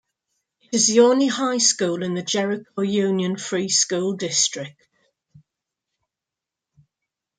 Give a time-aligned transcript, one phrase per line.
[0.61, 4.87] It is the only high school in the Jericho Union Free School District.